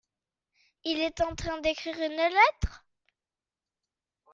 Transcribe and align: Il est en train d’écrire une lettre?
Il 0.83 0.97
est 0.99 1.21
en 1.21 1.35
train 1.35 1.61
d’écrire 1.61 1.93
une 1.93 2.17
lettre? 2.17 2.85